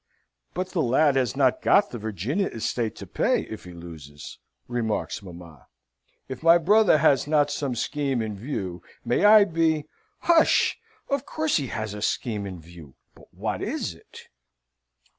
[0.55, 5.21] "But the lad has not got the Virginia estate to pay, if he loses," remarks
[5.21, 5.67] mamma.
[6.27, 9.85] "If my brother has not some scheme in view, may I be."
[10.21, 10.79] "Hush!
[11.07, 12.95] Of course he has a scheme in view.
[13.13, 14.21] But what is it?"